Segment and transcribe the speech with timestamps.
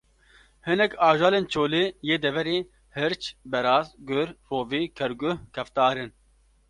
[0.67, 2.57] Hinek ajalên çolê yê deverê:
[2.97, 6.11] hirç, beraz, gur, rovî, kerguh, keftar in